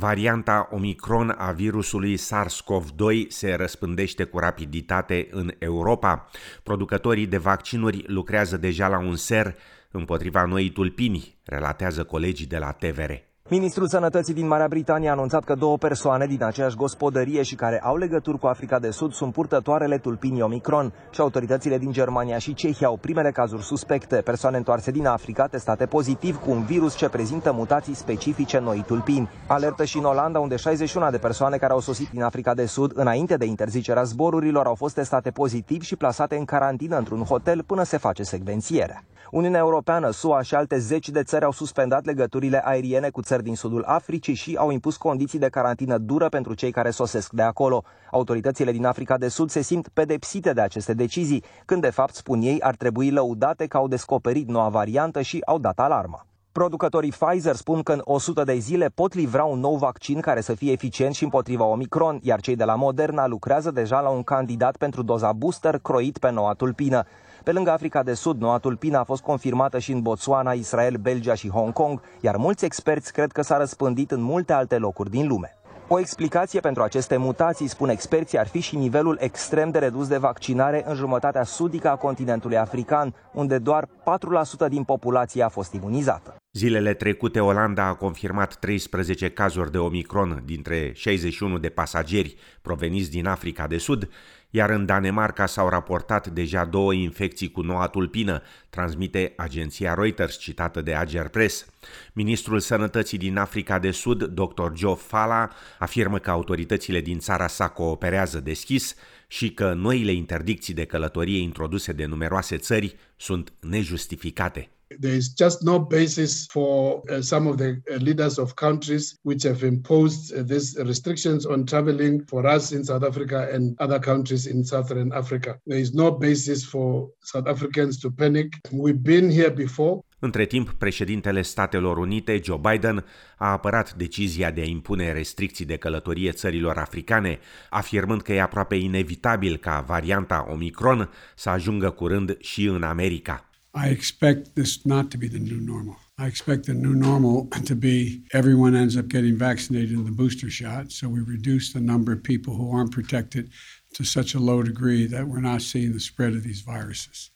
[0.00, 6.28] Varianta Omicron a virusului SARS-CoV-2 se răspândește cu rapiditate în Europa.
[6.62, 9.54] Producătorii de vaccinuri lucrează deja la un ser
[9.90, 13.29] împotriva noii tulpini, relatează colegii de la TVR.
[13.50, 17.80] Ministrul Sănătății din Marea Britanie a anunțat că două persoane din aceeași gospodărie și care
[17.82, 22.54] au legături cu Africa de Sud sunt purtătoarele tulpinii Omicron și autoritățile din Germania și
[22.54, 27.08] Cehia au primele cazuri suspecte, persoane întoarse din Africa testate pozitiv cu un virus ce
[27.08, 29.30] prezintă mutații specifice noi tulpini.
[29.46, 32.92] Alertă și în Olanda, unde 61 de persoane care au sosit din Africa de Sud
[32.94, 37.82] înainte de interzicerea zborurilor au fost testate pozitiv și plasate în carantină într-un hotel până
[37.82, 39.04] se face secvențierea.
[39.30, 43.56] Uniunea Europeană, SUA și alte zeci de țări au suspendat legăturile aeriene cu țări din
[43.56, 47.84] sudul Africii și au impus condiții de carantină dură pentru cei care sosesc de acolo.
[48.10, 52.40] Autoritățile din Africa de Sud se simt pedepsite de aceste decizii, când de fapt, spun
[52.42, 56.26] ei, ar trebui lăudate că au descoperit noua variantă și au dat alarma.
[56.52, 60.54] Producătorii Pfizer spun că în 100 de zile pot livra un nou vaccin care să
[60.54, 64.76] fie eficient și împotriva Omicron, iar cei de la Moderna lucrează deja la un candidat
[64.76, 67.04] pentru doza booster croit pe noua tulpină.
[67.44, 71.34] Pe lângă Africa de Sud, noua tulpină a fost confirmată și în Botswana, Israel, Belgia
[71.34, 75.26] și Hong Kong, iar mulți experți cred că s-a răspândit în multe alte locuri din
[75.26, 75.54] lume.
[75.92, 80.16] O explicație pentru aceste mutații, spun experții, ar fi și nivelul extrem de redus de
[80.16, 86.36] vaccinare în jumătatea sudică a continentului african, unde doar 4% din populație a fost imunizată.
[86.52, 93.26] Zilele trecute, Olanda a confirmat 13 cazuri de Omicron dintre 61 de pasageri proveniți din
[93.26, 94.08] Africa de Sud,
[94.50, 100.80] iar în Danemarca s-au raportat deja două infecții cu noua tulpină, transmite agenția Reuters citată
[100.80, 101.66] de Ager Press.
[102.12, 104.72] Ministrul Sănătății din Africa de Sud, dr.
[104.74, 108.94] Joe Fala, afirmă că autoritățile din țara sa cooperează deschis
[109.26, 114.70] și că noile interdicții de călătorie introduse de numeroase țări sunt nejustificate.
[114.98, 119.44] There is just no basis for uh, some of the uh, leaders of countries which
[119.44, 124.46] have imposed uh, these restrictions on traveling for us in South Africa and other countries
[124.46, 125.60] in Southern Africa.
[125.66, 128.58] There is no basis for South Africans to panic.
[128.72, 130.00] We've been here before.
[130.22, 133.04] Între timp, președintele Statelor Unite, Joe Biden,
[133.36, 137.38] a apărat decizia de a impune restricții de călătorie țărilor africane,
[137.70, 143.49] afirmând că e aproape inevitabil ca varianta Omicron să ajungă curând și în America.
[143.74, 145.96] I expect this not to be the new normal.
[146.18, 150.50] I expect the new normal to be everyone ends up getting vaccinated in the booster
[150.50, 150.90] shot.
[150.92, 153.50] So we reduce the number of people who aren't protected
[153.94, 157.30] to such a low degree that we're not seeing the spread of these viruses.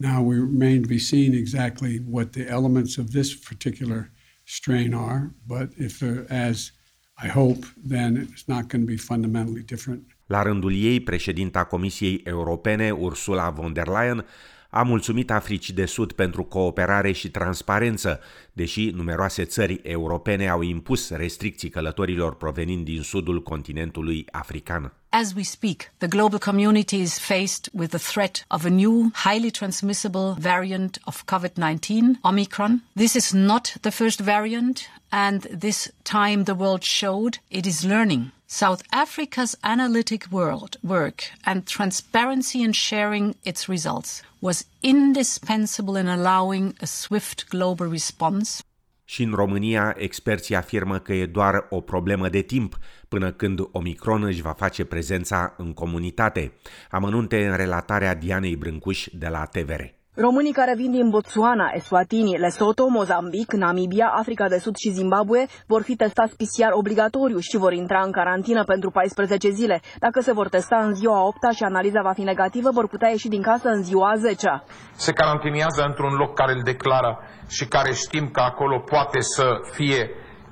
[0.00, 4.10] Now we remain to be seen exactly what the elements of this particular
[4.44, 6.72] strain are, but if they're as
[7.20, 10.02] I hope, then it's not going to be fundamentally different.
[10.26, 14.24] La rândul ei, președinta Comisiei Europene, Ursula von der Leyen,
[14.70, 18.20] a mulțumit Africii de Sud pentru cooperare și transparență,
[18.52, 24.92] deși numeroase țări europene au impus restricții călătorilor provenind din sudul continentului african.
[25.12, 29.50] As we speak, the global community is faced with the threat of a new, highly
[29.50, 32.82] transmissible variant of COVID-19, Omicron.
[32.94, 38.32] This is not the first variant, and this time the world showed it is learning.
[38.46, 46.74] South Africa's analytic world work and transparency in sharing its results was indispensable in allowing
[46.80, 48.62] a swift global response.
[49.10, 54.22] Și în România, experții afirmă că e doar o problemă de timp până când Omicron
[54.22, 56.52] își va face prezența în comunitate.
[56.90, 59.97] Amănunte în relatarea Dianei Brâncuș de la TVR.
[60.20, 65.82] Românii care vin din Botswana, Eswatini, Lesotho, Mozambic, Namibia, Africa de Sud și Zimbabwe vor
[65.82, 69.80] fi testați PCR obligatoriu și vor intra în carantină pentru 14 zile.
[69.98, 73.28] Dacă se vor testa în ziua 8 și analiza va fi negativă, vor putea ieși
[73.28, 74.62] din casă în ziua 10
[74.92, 77.18] Se carantinează într-un loc care îl declară
[77.48, 80.10] și care știm că acolo poate să fie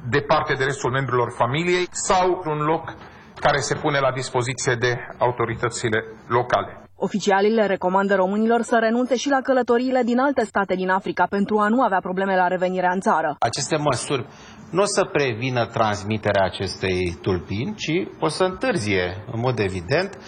[0.09, 2.95] departe de restul membrilor familiei sau un loc
[3.41, 6.86] care se pune la dispoziție de autoritățile locale.
[6.99, 11.59] Oficialii le recomandă românilor să renunțe și la călătoriile din alte state din Africa pentru
[11.59, 13.37] a nu avea probleme la revenirea în țară.
[13.39, 14.27] Aceste măsuri
[14.71, 20.19] nu o să prevină transmiterea acestei tulpini, ci o să întârzie, în mod evident,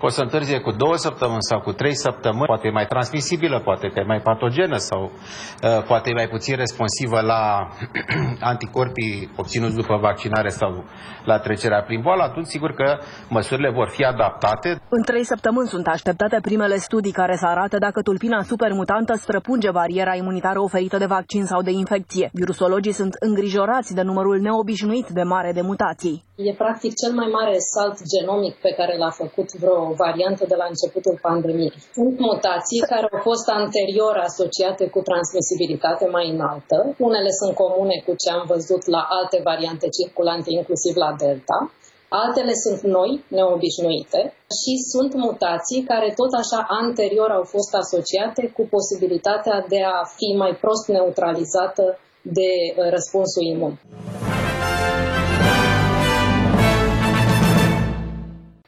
[0.00, 3.88] o să întârzie cu două săptămâni sau cu trei săptămâni, poate e mai transmisibilă, poate
[3.88, 5.02] că e mai patogenă sau
[5.62, 7.68] uh, poate e mai puțin responsivă la
[8.50, 10.84] anticorpii obținuți după vaccinare sau
[11.24, 12.98] la trecerea prin boală, atunci sigur că
[13.28, 14.80] măsurile vor fi adaptate.
[14.88, 20.14] În trei săptămâni sunt așteptate primele studii care să arate dacă tulpina supermutantă străpunge bariera
[20.14, 22.30] imunitară oferită de vaccin sau de infecție.
[22.32, 26.25] Virusologii sunt îngrijorați de numărul neobișnuit de mare de mutații.
[26.38, 30.66] E practic cel mai mare salt genomic pe care l-a făcut vreo variantă de la
[30.72, 31.72] începutul pandemiei.
[31.98, 36.76] Sunt mutații care au fost anterior asociate cu transmisibilitate mai înaltă.
[37.08, 41.58] Unele sunt comune cu ce am văzut la alte variante circulante, inclusiv la Delta.
[42.08, 44.20] Altele sunt noi, neobișnuite,
[44.58, 50.28] și sunt mutații care tot așa anterior au fost asociate cu posibilitatea de a fi
[50.42, 51.84] mai prost neutralizată
[52.38, 53.74] de uh, răspunsul imun.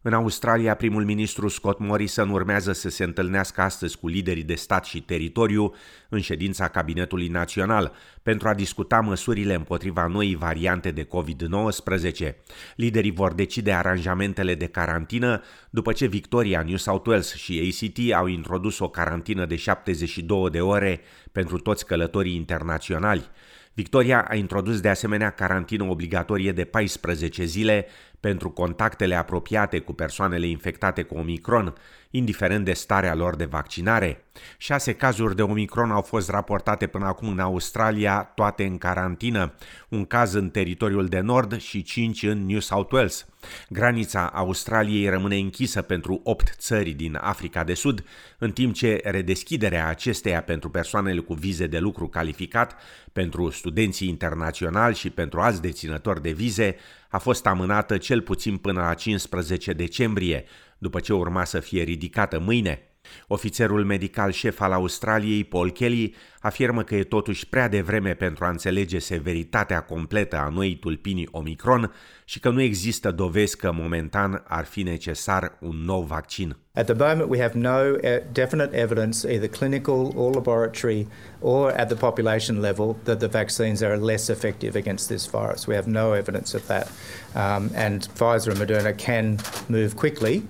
[0.09, 4.85] În Australia, primul ministru Scott Morrison urmează să se întâlnească astăzi cu liderii de stat
[4.85, 5.75] și teritoriu
[6.09, 12.35] în ședința Cabinetului Național pentru a discuta măsurile împotriva noii variante de COVID-19.
[12.77, 18.27] Liderii vor decide aranjamentele de carantină după ce Victoria, New South Wales și ACT au
[18.27, 21.01] introdus o carantină de 72 de ore
[21.33, 23.31] pentru toți călătorii internaționali.
[23.79, 27.87] Victoria a introdus de asemenea carantină obligatorie de 14 zile
[28.21, 31.75] pentru contactele apropiate cu persoanele infectate cu Omicron,
[32.11, 34.25] indiferent de starea lor de vaccinare.
[34.57, 39.55] Șase cazuri de Omicron au fost raportate până acum în Australia, toate în carantină,
[39.89, 43.27] un caz în teritoriul de nord și cinci în New South Wales.
[43.69, 48.05] Granița Australiei rămâne închisă pentru opt țări din Africa de Sud,
[48.39, 52.77] în timp ce redeschiderea acesteia pentru persoanele cu vize de lucru calificat,
[53.13, 56.77] pentru studenții internaționali și pentru alți deținători de vize
[57.09, 60.45] a fost amânată cel puțin până la 15 decembrie,
[60.79, 62.88] după ce urma să fie ridicată mâine.
[63.27, 68.49] Ofițerul medical șef al Australiei, Paul Kelly, afirmă că e totuși prea devreme pentru a
[68.49, 71.93] înțelege severitatea completă a noii tulpini Omicron
[72.25, 76.57] și că nu există dovezi că momentan ar fi necesar un nou vaccin.
[76.75, 81.07] At the moment we have no uh, definite evidence either clinical or laboratory
[81.41, 85.67] or at the population level that the vaccines are less effective against this virus.
[85.67, 86.87] We have no evidence of that.
[87.35, 89.39] Um, and Pfizer and Moderna can
[89.69, 90.43] move quickly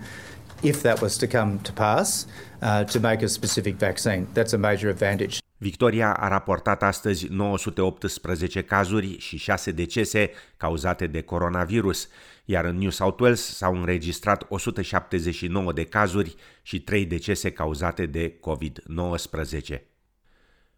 [0.62, 2.26] if that was to come to pass,
[2.62, 4.26] uh, to make a specific vaccine.
[4.34, 5.38] That's a major advantage.
[5.60, 12.08] Victoria a raportat astăzi 918 cazuri și 6 decese cauzate de coronavirus,
[12.44, 18.40] iar în New South Wales s-au înregistrat 179 de cazuri și 3 decese cauzate de
[18.40, 19.80] COVID-19.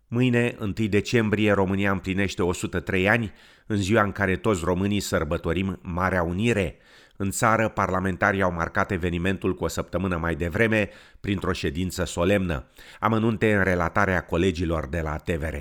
[0.09, 3.33] Mâine, 1 decembrie, România împlinește 103 ani,
[3.67, 6.77] în ziua în care toți românii sărbătorim Marea Unire.
[7.23, 10.89] În țară, parlamentarii au marcat evenimentul cu o săptămână mai devreme
[11.21, 12.65] printr-o ședință solemnă.
[13.01, 15.57] Amănunte în relatarea colegilor de la TVR.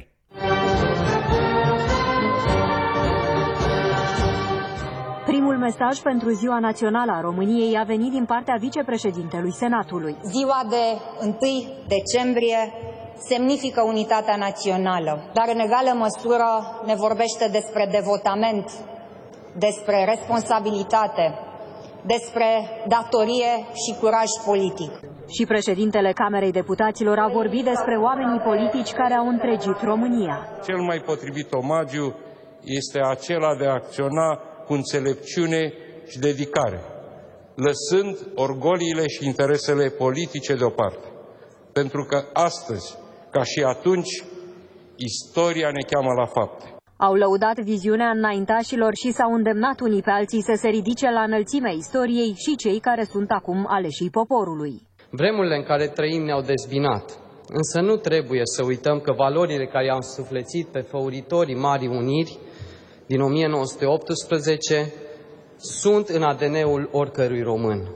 [5.25, 10.15] Primul mesaj pentru Ziua Națională a României a venit din partea vicepreședintelui Senatului.
[10.23, 10.83] Ziua de
[11.25, 11.38] 1
[11.88, 12.73] decembrie
[13.15, 16.50] semnifică unitatea națională, dar în egală măsură
[16.85, 18.71] ne vorbește despre devotament,
[19.57, 21.47] despre responsabilitate,
[22.06, 22.50] despre
[22.88, 23.51] datorie
[23.81, 24.92] și curaj politic.
[25.36, 30.38] Și președintele Camerei Deputaților a vorbit despre oamenii politici care au întregit România.
[30.66, 32.16] Cel mai potrivit omagiu
[32.63, 34.36] este acela de a acționa
[34.66, 35.74] cu înțelepciune
[36.07, 36.81] și dedicare,
[37.56, 41.07] lăsând orgoliile și interesele politice deoparte.
[41.74, 42.98] Pentru că astăzi,
[43.31, 44.24] ca și atunci,
[44.96, 46.78] istoria ne cheamă la fapte.
[47.07, 51.72] Au lăudat viziunea înaintașilor și s-au îndemnat unii pe alții să se ridice la înălțimea
[51.72, 54.74] istoriei și cei care sunt acum aleșii poporului.
[55.10, 57.06] Vremurile în care trăim ne-au dezbinat,
[57.48, 62.38] însă nu trebuie să uităm că valorile care i-au suflețit pe făuritorii Marii Uniri
[63.06, 64.94] din 1918
[65.58, 67.89] sunt în ADN-ul oricărui român.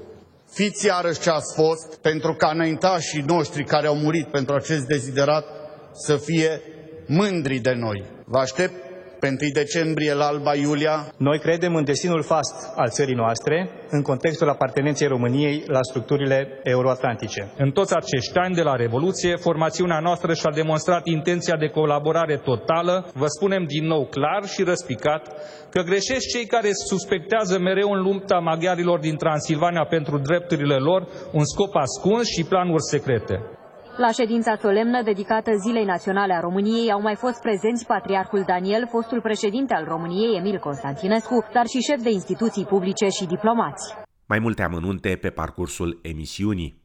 [0.50, 5.46] Fiți iarăși ce ați fost, pentru ca înaintașii noștri care au murit pentru acest deziderat
[5.92, 6.62] să fie
[7.08, 8.04] mândri de noi.
[8.26, 8.83] Vă aștept
[9.24, 10.96] pe 1 decembrie la Alba Iulia.
[11.18, 17.52] Noi credem în destinul fast al țării noastre, în contextul apartenenței României la structurile euroatlantice.
[17.58, 23.12] În toți acești ani de la Revoluție, formațiunea noastră și-a demonstrat intenția de colaborare totală.
[23.14, 25.24] Vă spunem din nou clar și răspicat
[25.70, 31.46] că greșesc cei care suspectează mereu în lupta maghiarilor din Transilvania pentru drepturile lor un
[31.46, 33.63] scop ascuns și planuri secrete.
[33.98, 39.22] La ședința solemnă dedicată Zilei Naționale a României au mai fost prezenți Patriarhul Daniel, fostul
[39.22, 43.96] președinte al României Emil Constantinescu, dar și șef de instituții publice și diplomați.
[44.28, 46.82] Mai multe amănunte pe parcursul emisiunii.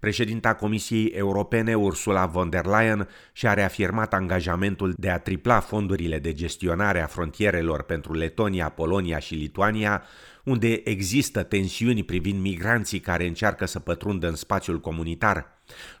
[0.00, 6.32] Președinta Comisiei Europene, Ursula von der Leyen, și-a reafirmat angajamentul de a tripla fondurile de
[6.32, 10.02] gestionare a frontierelor pentru Letonia, Polonia și Lituania,
[10.44, 15.46] unde există tensiuni privind migranții care încearcă să pătrundă în spațiul comunitar.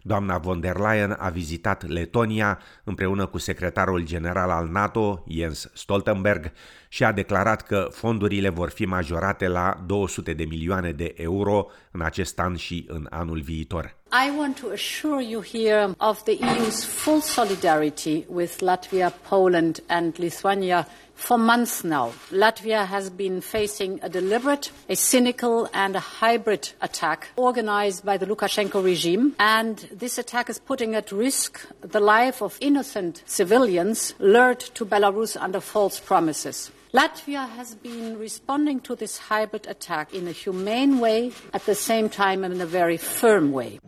[0.02, 6.52] Doamna von der Leyen a vizitat Letonia împreună cu secretarul general al NATO, Jens Stoltenberg,
[6.88, 12.00] și a declarat că fondurile vor fi majorate la 200 de milioane de euro în
[12.00, 14.01] acest an și în anul viitor.
[14.14, 20.18] I want to assure you here of the EU's full solidarity with Latvia, Poland and
[20.18, 20.86] Lithuania
[21.22, 27.28] For months now, Latvia has been facing a deliberate, a cynical, and a hybrid attack
[27.36, 29.34] organized by the Lukashenko regime.
[29.38, 35.40] And this attack is putting at risk the life of innocent civilians lured to Belarus
[35.40, 36.72] under false promises.
[36.94, 42.10] Latvia has been responding to this hybrid attack in a humane way, at the same
[42.10, 43.78] time in a very firm way.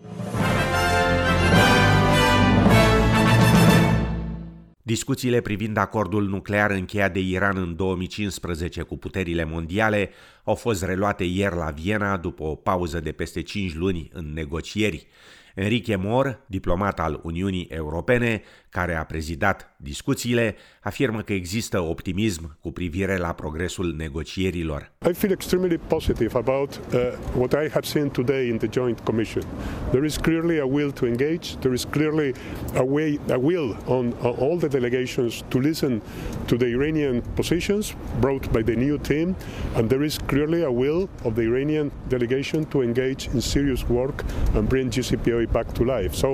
[4.82, 10.10] Discuțiile privind acordul nuclear încheiat de Iran în 2015 cu puterile mondiale
[10.44, 15.06] au fost reluate ieri la Viena după o pauză de peste 5 luni în negocieri.
[15.54, 18.42] Enrique Mor, diplomat al Uniunii Europene,
[18.74, 24.92] care a prezidat discuțiile, afirmă că există optimism cu privire la progresul negocierilor.
[25.10, 27.00] I feel extremely positive about uh,
[27.36, 29.44] what I have seen today in the joint commission.
[29.90, 31.46] There is clearly a will to engage.
[31.60, 32.34] There is clearly
[32.74, 36.00] a way, a will on, on all the delegations to listen
[36.46, 39.36] to the Iranian positions brought by the new team,
[39.76, 44.24] and there is clearly a will of the Iranian delegation to engage in serious work
[44.54, 46.12] and bring GCPOA back to life.
[46.14, 46.28] So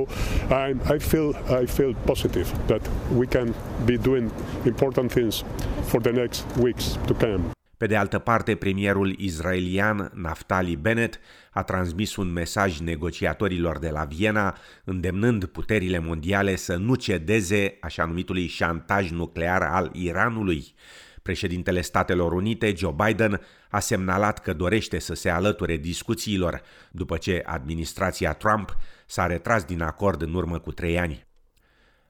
[0.64, 1.28] I, I feel
[1.60, 4.30] I feel positive positive that we can be doing
[4.64, 5.44] important things
[5.84, 7.50] for the next weeks to come.
[7.76, 11.20] Pe de altă parte, premierul israelian Naftali Bennett
[11.50, 18.04] a transmis un mesaj negociatorilor de la Viena, îndemnând puterile mondiale să nu cedeze așa
[18.04, 20.74] numitului șantaj nuclear al Iranului.
[21.22, 27.42] Președintele Statelor Unite, Joe Biden, a semnalat că dorește să se alăture discuțiilor după ce
[27.46, 31.28] administrația Trump s-a retras din acord în urmă cu trei ani.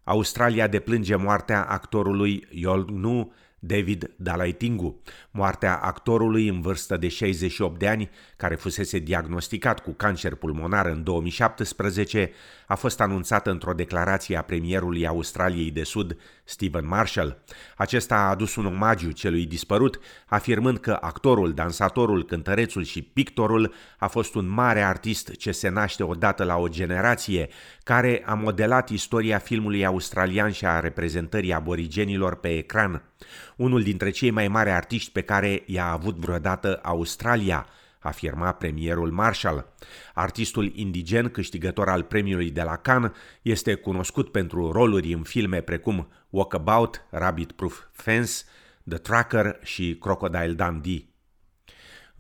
[0.05, 8.11] Australia deplânge moartea actorului Yolnu David Dalaitingu, moartea actorului în vârstă de 68 de ani,
[8.37, 12.31] care fusese diagnosticat cu cancer pulmonar în 2017,
[12.67, 17.43] a fost anunțată într-o declarație a premierului Australiei de Sud, Stephen Marshall.
[17.77, 24.07] Acesta a adus un omagiu celui dispărut, afirmând că actorul, dansatorul, cântărețul și pictorul a
[24.07, 27.49] fost un mare artist ce se naște odată la o generație,
[27.83, 33.10] care a modelat istoria filmului australian și a reprezentării aborigenilor pe ecran
[33.57, 37.67] unul dintre cei mai mari artiști pe care i-a avut vreodată Australia,
[37.99, 39.73] afirma premierul Marshall.
[40.15, 43.11] Artistul indigen câștigător al premiului de la Cannes
[43.43, 48.33] este cunoscut pentru roluri în filme precum Walkabout, Rabbit Proof Fence,
[48.89, 51.10] The Tracker și Crocodile Dundee.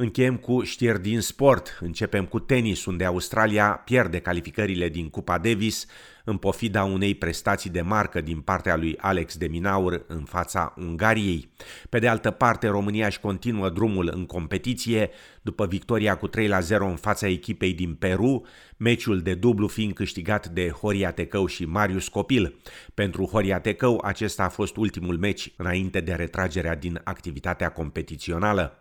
[0.02, 1.78] Încheiem cu știri din sport.
[1.80, 5.86] Începem cu tenis, unde Australia pierde calificările din Cupa Davis
[6.24, 11.50] în pofida unei prestații de marcă din partea lui Alex de Minaur în fața Ungariei.
[11.88, 15.10] Pe de altă parte, România își continuă drumul în competiție
[15.42, 19.94] după victoria cu 3 la 0 în fața echipei din Peru, meciul de dublu fiind
[19.94, 22.60] câștigat de Horia Tecău și Marius Copil.
[22.94, 28.74] Pentru Horia Tecău, acesta a fost ultimul meci înainte de retragerea din activitatea competițională.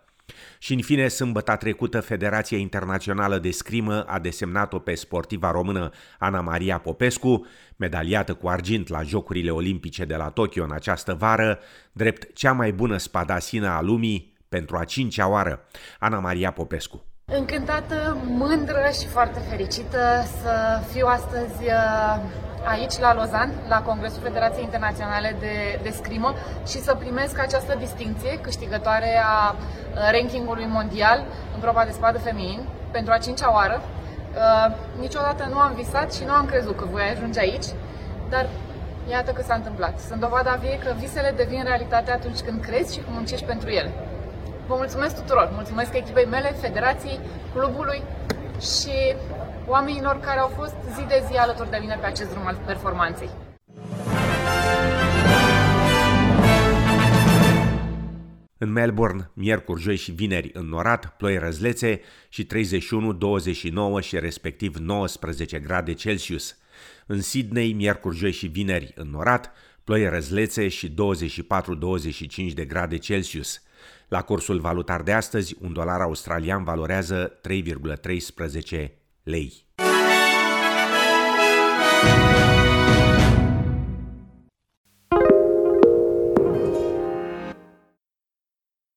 [0.59, 6.41] Și în fine, sâmbătă trecută, Federația Internațională de Scrimă a desemnat-o pe sportiva română Ana
[6.41, 11.59] Maria Popescu, medaliată cu argint la Jocurile Olimpice de la Tokyo în această vară,
[11.91, 15.67] drept cea mai bună spadasină a lumii pentru a cincea oară.
[16.00, 17.03] Ana Maria Popescu.
[17.25, 24.63] Încântată, mândră și foarte fericită să fiu astăzi uh, aici la Lausanne, la Congresul Federației
[24.63, 26.34] Internaționale de, de Scrimă
[26.68, 29.56] și să primesc această distinție câștigătoare a
[30.12, 31.24] rankingului mondial
[31.54, 32.62] în proba de spadă feminin
[32.92, 33.82] pentru a cincea oară.
[33.82, 37.66] Uh, niciodată nu am visat și nu am crezut că voi ajunge aici,
[38.30, 38.46] dar
[39.10, 40.00] iată că s-a întâmplat.
[40.00, 43.92] Sunt dovada vie că visele devin realitate atunci când crezi și când muncești pentru ele.
[44.68, 47.20] Vă mulțumesc tuturor, mulțumesc echipei mele, federației,
[47.54, 48.04] clubului
[48.60, 49.16] și
[49.70, 53.30] oamenilor care au fost zi de zi alături de mine pe acest drum al performanței.
[58.58, 65.60] În Melbourne, miercuri, joi și vineri înnorat, ploi răzlețe și 31, 29 și respectiv 19
[65.60, 66.58] grade Celsius.
[67.06, 69.52] În Sydney, miercuri, joi și vineri înnorat,
[69.84, 70.94] ploi răzlețe și
[72.50, 73.62] 24-25 de grade Celsius.
[74.08, 78.99] La cursul valutar de astăzi, un dolar australian valorează 3,13
[79.29, 79.51] ley.